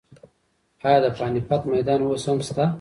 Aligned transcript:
ایا 0.85 0.99
د 1.03 1.05
پاني 1.17 1.41
پت 1.47 1.61
میدان 1.71 1.99
اوس 2.05 2.23
هم 2.29 2.39
شته؟ 2.47 2.63